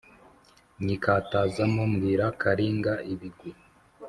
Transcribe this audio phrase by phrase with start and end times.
[0.83, 3.51] nyikatazamo mbwira Karinga ibigwi.